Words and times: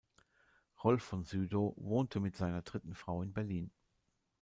Rolf 0.83 1.03
von 1.03 1.25
Sydow 1.25 1.75
wohnte 1.77 2.19
mit 2.21 2.35
seiner 2.35 2.63
dritten 2.63 2.95
Frau 2.95 3.21
in 3.21 3.33
Berlin. 3.33 3.69